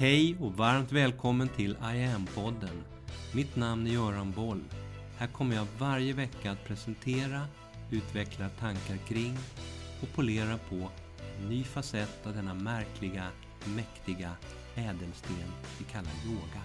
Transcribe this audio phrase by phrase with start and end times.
[0.00, 2.82] Hej och varmt välkommen till I am-podden.
[3.34, 4.64] Mitt namn är Göran Boll.
[5.18, 7.40] Här kommer jag varje vecka att presentera,
[7.90, 9.36] utveckla tankar kring
[10.02, 10.90] och polera på
[11.38, 13.26] en ny facett av denna märkliga,
[13.76, 14.30] mäktiga
[14.74, 15.36] ädelsten
[15.78, 16.62] vi kallar yoga.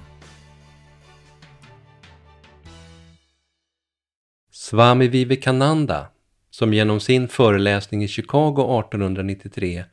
[4.52, 6.08] Swami Vivekananda,
[6.50, 9.86] som genom sin föreläsning i Chicago 1893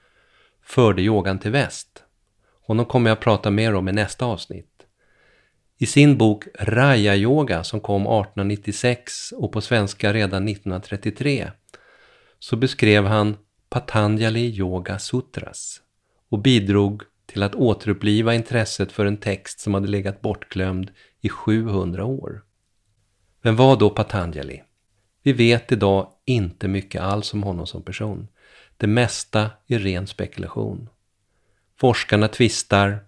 [0.63, 2.02] förde yogan till väst.
[2.63, 4.87] Honom kommer jag prata mer om i nästa avsnitt.
[5.79, 11.51] I sin bok Raya Yoga som kom 1896 och på svenska redan 1933
[12.39, 13.37] så beskrev han
[13.69, 15.81] Patanjali Yoga Sutras
[16.29, 20.91] och bidrog till att återuppliva intresset för en text som hade legat bortglömd
[21.21, 22.43] i 700 år.
[23.43, 24.63] Vem var då Patanjali?
[25.23, 28.29] Vi vet idag inte mycket alls om honom som person.
[28.77, 30.89] Det mesta är ren spekulation.
[31.83, 32.99] Forskarna tvistar.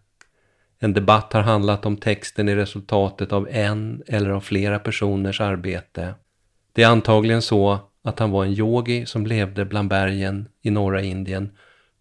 [0.79, 6.15] En debatt har handlat om texten är resultatet av en eller av flera personers arbete.
[6.73, 11.03] Det är antagligen så att han var en yogi som levde bland bergen i norra
[11.03, 11.51] Indien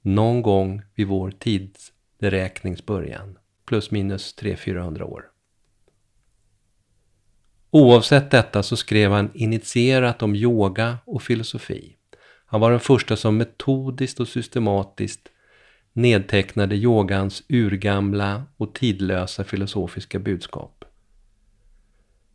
[0.02, 5.26] någon gång vid vår tidsberäknings början, plus minus 300-400 år.
[7.70, 11.96] Oavsett detta så skrev han initierat om yoga och filosofi.
[12.46, 15.30] Han var den första som metodiskt och systematiskt
[15.94, 20.86] nedtecknade yogans urgamla och tidlösa filosofiska budskap.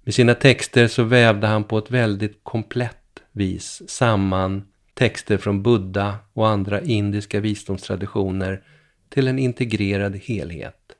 [0.03, 6.17] Med sina texter så vävde han på ett väldigt komplett vis samman texter från Buddha
[6.33, 8.63] och andra indiska visdomstraditioner
[9.09, 10.93] till en integrerad helhet.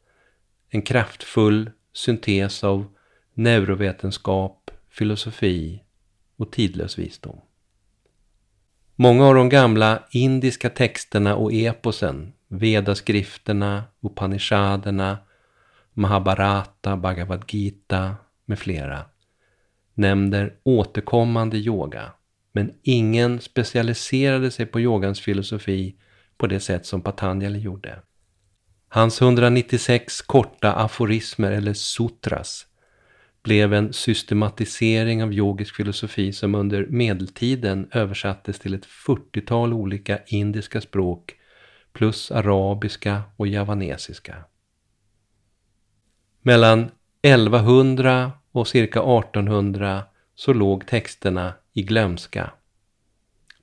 [0.71, 2.87] En kraftfull syntes av
[3.35, 5.83] neurovetenskap, filosofi
[6.37, 7.41] och tidlös visdom.
[8.95, 15.19] Många av de gamla indiska texterna och eposen, Vedaskrifterna, Upanishaderna,
[15.93, 19.05] Mahabharata, Bhagavad Gita med flera,
[19.95, 22.13] nämner återkommande yoga,
[22.53, 25.97] men ingen specialiserade sig på yogans filosofi
[26.37, 28.03] på det sätt som Patanjali gjorde.
[28.89, 32.67] Hans 196 korta aforismer eller sutras
[33.43, 40.81] blev en systematisering av yogisk filosofi som under medeltiden översattes till ett 40-tal olika indiska
[40.81, 41.35] språk
[41.99, 44.37] plus arabiska och javanesiska.
[46.43, 46.91] Mellan
[47.23, 50.03] 1100 och cirka 1800
[50.35, 52.51] så låg texterna i glömska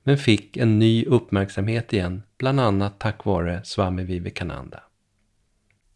[0.04, 4.80] men fick en ny uppmärksamhet igen, bland annat tack vare Swami Vivekananda.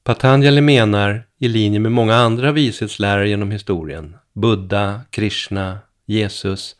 [0.05, 6.77] Patanjali menar, i linje med många andra vishetslärare genom historien, Buddha, Krishna, Jesus,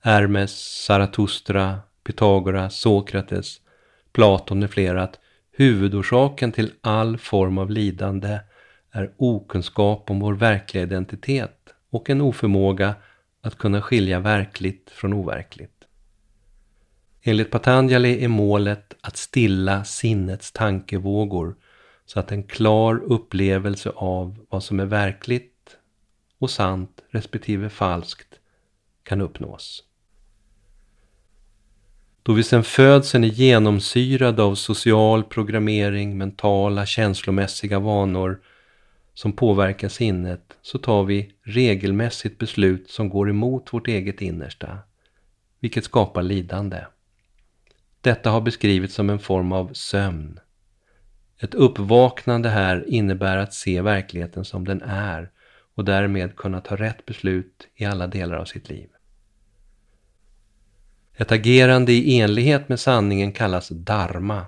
[0.00, 3.61] Hermes, Zarathustra, Pythagoras, Sokrates,
[4.12, 5.18] Platon med flera att
[5.52, 8.40] huvudorsaken till all form av lidande
[8.90, 12.94] är okunskap om vår verkliga identitet och en oförmåga
[13.40, 15.84] att kunna skilja verkligt från overkligt.
[17.22, 21.56] Enligt Patanjali är målet att stilla sinnets tankevågor
[22.06, 25.76] så att en klar upplevelse av vad som är verkligt
[26.38, 28.40] och sant respektive falskt
[29.02, 29.84] kan uppnås.
[32.24, 38.40] Då vi sedan födseln är genomsyrade av social programmering, mentala, känslomässiga vanor
[39.14, 44.78] som påverkar sinnet så tar vi regelmässigt beslut som går emot vårt eget innersta,
[45.60, 46.84] vilket skapar lidande.
[48.00, 50.40] Detta har beskrivits som en form av sömn.
[51.40, 55.30] Ett uppvaknande här innebär att se verkligheten som den är
[55.74, 58.88] och därmed kunna ta rätt beslut i alla delar av sitt liv.
[61.16, 64.46] Ett agerande i enlighet med sanningen kallas dharma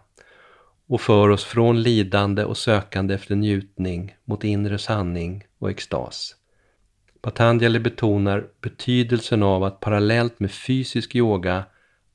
[0.86, 6.36] och för oss från lidande och sökande efter njutning mot inre sanning och extas.
[7.20, 11.64] Patanjali betonar betydelsen av att parallellt med fysisk yoga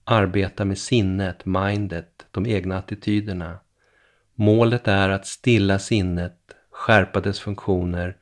[0.04, 3.60] arbeta med sinnet, mindet, de egna attityderna.
[4.36, 6.38] Målet är att stilla sinnet,
[6.72, 8.18] skärpa dess funktioner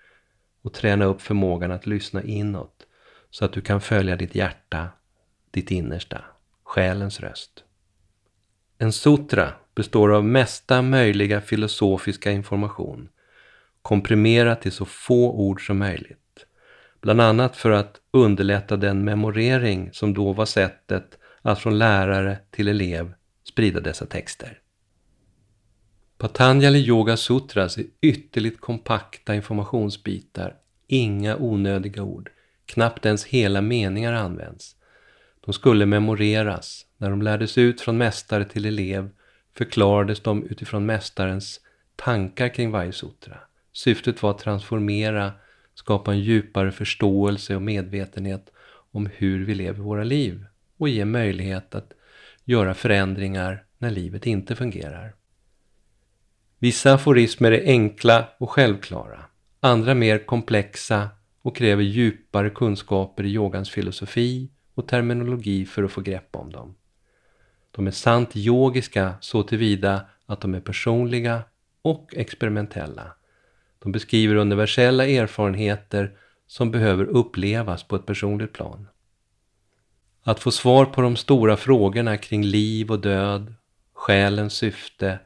[0.62, 2.86] och träna upp förmågan att lyssna inåt
[3.30, 4.90] så att du kan följa ditt hjärta
[5.58, 6.22] ditt innersta,
[6.64, 7.64] själens röst.
[8.78, 13.10] En sutra består av mesta möjliga filosofiska information,
[13.82, 16.46] komprimerat till så få ord som möjligt.
[17.02, 22.68] Bland annat för att underlätta den memorering som då var sättet att från lärare till
[22.68, 23.14] elev
[23.44, 24.60] sprida dessa texter.
[26.18, 30.56] Patanjali Yoga Sutras är ytterligt kompakta informationsbitar,
[30.88, 32.30] inga onödiga ord,
[32.66, 34.77] knappt ens hela meningar används.
[35.48, 36.86] De skulle memoreras.
[36.98, 39.10] När de lärdes ut från mästare till elev
[39.58, 41.62] förklarades de utifrån mästarens
[41.96, 43.38] tankar kring varje sutra.
[43.74, 45.32] Syftet var att transformera,
[45.74, 48.52] skapa en djupare förståelse och medvetenhet
[48.92, 50.46] om hur vi lever våra liv
[50.78, 51.94] och ge möjlighet att
[52.44, 55.16] göra förändringar när livet inte fungerar.
[56.60, 59.26] Vissa aforismer är enkla och självklara,
[59.60, 61.10] andra mer komplexa
[61.42, 66.76] och kräver djupare kunskaper i yogans filosofi och terminologi för att få grepp om dem.
[67.72, 71.44] De är sant yogiska så tillvida att de är personliga
[71.82, 73.14] och experimentella.
[73.80, 78.88] De beskriver universella erfarenheter som behöver upplevas på ett personligt plan.
[80.24, 83.54] Att få svar på de stora frågorna kring liv och död,
[83.94, 85.20] själens syfte,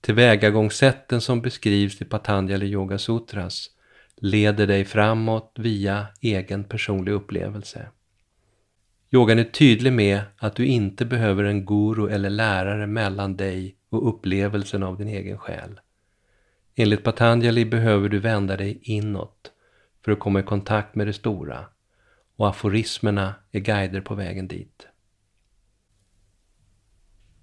[0.00, 3.70] tillvägagångssätten som beskrivs i Patanjali Yoga Sutras
[4.16, 7.88] leder dig framåt via egen personlig upplevelse.
[9.14, 14.08] Yogan är tydlig med att du inte behöver en guru eller lärare mellan dig och
[14.08, 15.80] upplevelsen av din egen själ.
[16.74, 19.52] Enligt Patanjali behöver du vända dig inåt
[20.04, 21.64] för att komma i kontakt med det stora
[22.36, 24.86] och aforismerna är guider på vägen dit.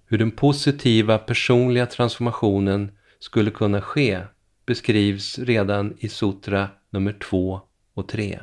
[0.06, 4.20] Hur den positiva personliga transformationen skulle kunna ske
[4.66, 7.60] beskrivs redan i sutra nummer 2
[7.94, 8.40] och 3.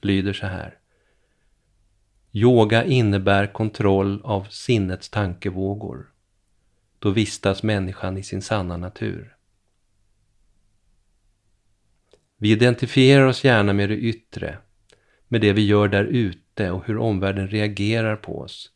[0.00, 0.78] Lyder så här.
[2.38, 6.10] Yoga innebär kontroll av sinnets tankevågor.
[6.98, 9.36] Då vistas människan i sin sanna natur.
[12.36, 14.58] Vi identifierar oss gärna med det yttre,
[15.28, 18.70] med det vi gör där ute och hur omvärlden reagerar på oss.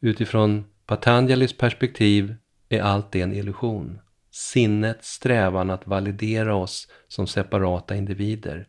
[0.00, 2.34] Utifrån Patanjalis perspektiv
[2.68, 3.98] är allt det en illusion.
[4.30, 8.68] Sinnets strävan att validera oss som separata individer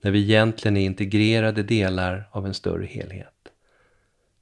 [0.00, 3.32] när vi egentligen är integrerade delar av en större helhet.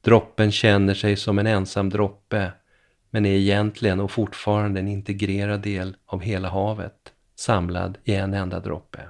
[0.01, 2.53] Droppen känner sig som en ensam droppe
[3.11, 8.61] men är egentligen och fortfarande en integrerad del av hela havet samlad i en enda
[8.61, 9.01] droppe.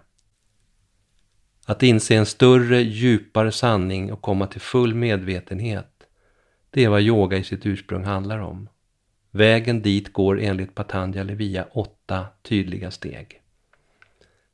[1.67, 6.07] Att inse en större, djupare sanning och komma till full medvetenhet,
[6.71, 8.69] det är vad yoga i sitt ursprung handlar om.
[9.31, 13.41] Vägen dit går enligt Patanjali via åtta tydliga steg.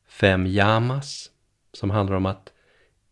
[0.08, 1.29] Fem yamas,
[1.72, 2.52] som handlar om att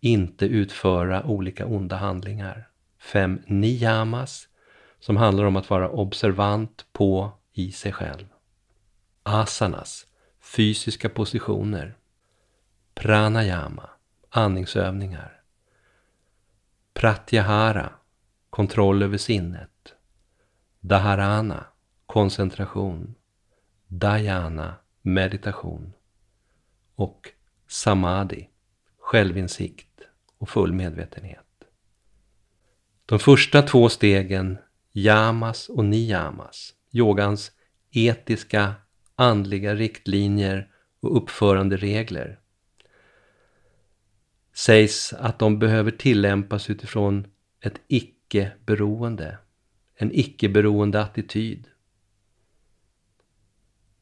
[0.00, 2.68] inte utföra olika onda handlingar.
[2.98, 4.48] Fem niyamas,
[5.00, 8.26] som handlar om att vara observant på i sig själv.
[9.22, 10.06] Asanas,
[10.40, 11.96] fysiska positioner.
[12.94, 13.90] Pranayama,
[14.30, 15.40] andningsövningar.
[16.94, 17.92] Pratyahara,
[18.50, 19.94] kontroll över sinnet.
[20.80, 21.66] Dharana,
[22.06, 23.14] koncentration.
[23.86, 25.92] Dhyana, meditation.
[26.94, 27.32] Och
[27.68, 28.48] samadhi,
[28.98, 30.00] självinsikt
[30.38, 31.44] och full medvetenhet.
[33.06, 34.58] De första två stegen,
[34.92, 37.52] yamas och niyamas, yogans
[37.90, 38.74] etiska,
[39.14, 40.70] andliga riktlinjer
[41.00, 42.40] och uppförande regler,
[44.54, 47.26] sägs att de behöver tillämpas utifrån
[47.60, 49.38] ett icke-beroende,
[49.94, 51.68] en icke-beroende attityd.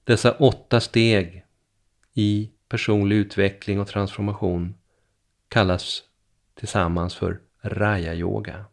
[0.05, 1.45] Dessa åtta steg
[2.15, 4.75] i personlig utveckling och transformation
[5.49, 6.03] kallas
[6.55, 8.65] tillsammans för Raya-yoga.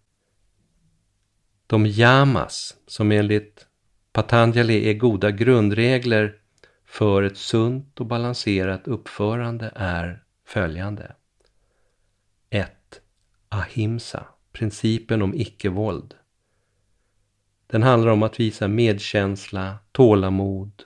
[1.67, 3.67] De yamas, som enligt
[4.11, 6.35] Patanjali är goda grundregler
[6.85, 11.15] för ett sunt och balanserat uppförande är följande.
[12.50, 12.71] 1.
[13.50, 16.15] Ahimsa, principen om icke-våld.
[17.67, 20.83] Den handlar om att visa medkänsla, tålamod,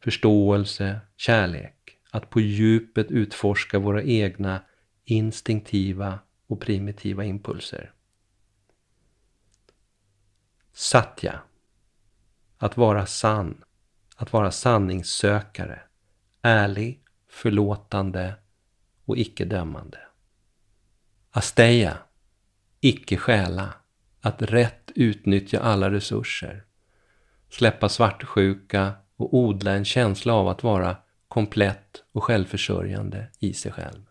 [0.00, 1.98] förståelse, kärlek.
[2.10, 4.62] Att på djupet utforska våra egna
[5.04, 7.92] instinktiva och primitiva impulser.
[10.72, 11.40] Satya.
[12.58, 13.64] Att vara sann.
[14.16, 15.82] Att vara sanningssökare.
[16.42, 18.34] Ärlig, förlåtande
[19.04, 19.98] och icke-dömande.
[21.30, 21.98] Asteya.
[22.80, 23.74] Icke stjäla.
[24.20, 26.64] Att rätt utnyttja alla resurser.
[27.48, 30.96] Släppa svartsjuka och odla en känsla av att vara
[31.32, 34.02] komplett och självförsörjande i sig själv.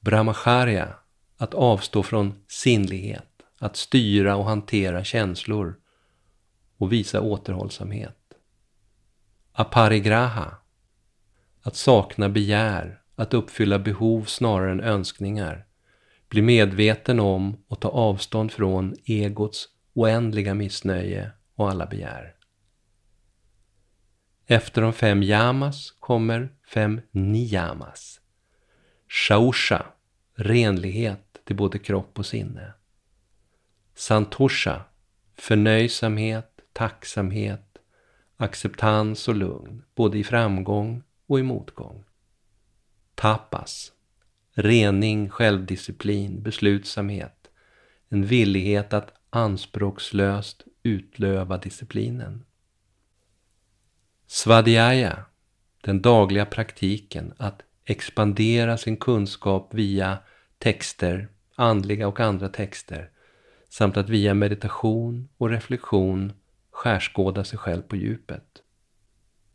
[0.00, 0.94] Brahmacharya,
[1.36, 5.76] att avstå från sinnlighet, att styra och hantera känslor
[6.76, 8.18] och visa återhållsamhet.
[9.52, 10.56] Aparigraha,
[11.62, 15.66] att sakna begär, att uppfylla behov snarare än önskningar,
[16.28, 22.35] bli medveten om och ta avstånd från egots oändliga missnöje och alla begär.
[24.48, 28.20] Efter de fem yamas kommer fem niyamas.
[29.08, 29.86] Shausha,
[30.34, 32.72] renlighet till både kropp och sinne.
[33.94, 34.84] Santosha,
[35.34, 37.78] förnöjsamhet, tacksamhet,
[38.36, 42.04] acceptans och lugn, både i framgång och i motgång.
[43.14, 43.92] Tapas,
[44.52, 47.50] rening, självdisciplin, beslutsamhet,
[48.08, 52.45] en villighet att anspråkslöst utlöva disciplinen.
[54.26, 55.24] Svadhyaya,
[55.80, 60.18] den dagliga praktiken att expandera sin kunskap via
[60.58, 63.10] texter, andliga och andra texter,
[63.68, 66.32] samt att via meditation och reflektion
[66.70, 68.62] skärskåda sig själv på djupet.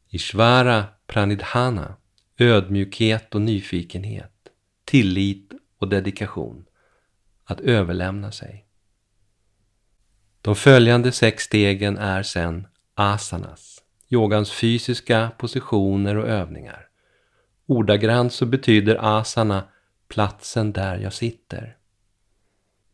[0.10, 1.96] Ishvara pranidhana,
[2.38, 4.50] ödmjukhet och nyfikenhet,
[4.86, 6.66] tillit och dedikation,
[7.44, 8.66] att överlämna sig.
[10.42, 13.71] De följande sex stegen är sen asanas,
[14.12, 16.88] yogans fysiska positioner och övningar.
[17.65, 19.63] Ordagrant så betyder asana
[20.08, 21.77] platsen där jag sitter.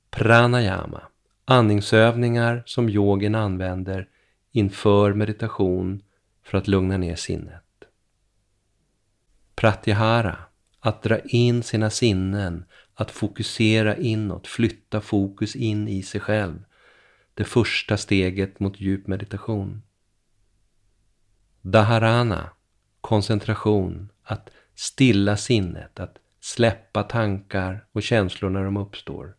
[0.10, 1.02] Pranayama,
[1.46, 4.08] andningsövningar som yogin använder
[4.52, 6.02] inför meditation
[6.44, 7.64] för att lugna ner sinnet.
[9.56, 10.38] Pratyahara,
[10.80, 16.64] att dra in sina sinnen, att fokusera inåt, flytta fokus in i sig själv.
[17.34, 19.82] Det första steget mot djup meditation.
[21.70, 22.50] Daharana,
[23.02, 29.36] koncentration, att stilla sinnet, att släppa tankar och känslor när de uppstår.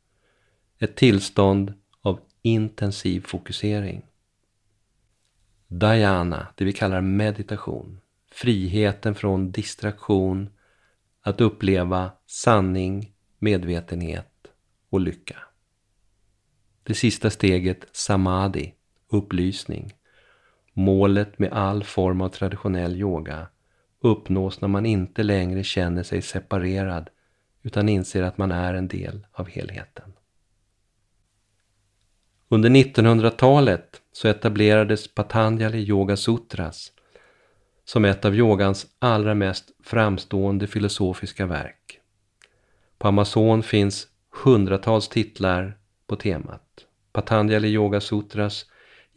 [0.78, 4.02] Ett tillstånd av intensiv fokusering.
[5.68, 8.00] Dhyana, det vi kallar meditation.
[8.30, 10.50] Friheten från distraktion,
[11.20, 14.46] att uppleva sanning, medvetenhet
[14.90, 15.36] och lycka.
[16.82, 18.74] Det sista steget, samadhi,
[19.08, 19.97] upplysning.
[20.78, 23.46] Målet med all form av traditionell yoga
[24.00, 27.10] uppnås när man inte längre känner sig separerad
[27.62, 30.12] utan inser att man är en del av helheten.
[32.48, 36.92] Under 1900-talet så etablerades Patanjali Yoga Sutras
[37.84, 42.00] som ett av yogans allra mest framstående filosofiska verk.
[42.98, 44.06] På Amazon finns
[44.44, 46.86] hundratals titlar på temat.
[47.12, 48.66] Patanjali Yoga Sutras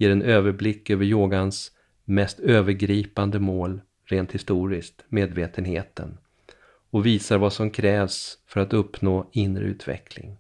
[0.02, 1.72] ger en överblick över yogans
[2.06, 6.18] mest övergripande mål rent historiskt, medvetenheten,
[6.90, 10.38] och visar vad som krävs för att uppnå inre utveckling.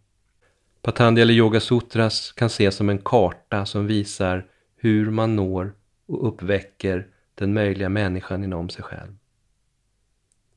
[0.81, 5.73] Patanjali Yoga Sutras kan ses som en karta som visar hur man når
[6.05, 9.15] och uppväcker den möjliga människan inom sig själv.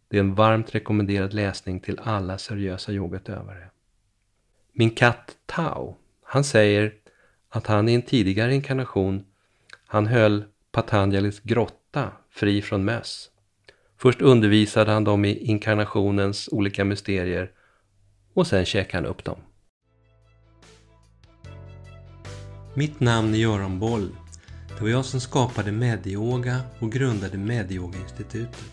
[0.08, 3.70] Det är en varmt rekommenderad läsning till alla seriösa yogautövare.
[4.72, 6.94] Min katt Tao, han säger
[7.54, 9.24] att han i en tidigare inkarnation
[9.86, 13.30] han höll Patanjalis grotta fri från möss.
[13.98, 17.50] Först undervisade han dem i inkarnationens olika mysterier
[18.34, 19.36] och sen käkade han upp dem.
[22.74, 24.08] Mitt namn är Göran Boll.
[24.68, 28.64] Det var jag som skapade Medyoga och grundade Medyoga-institutet.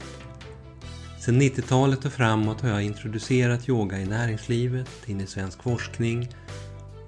[1.19, 6.29] Sedan 90-talet och framåt har jag introducerat yoga i näringslivet, in i svensk forskning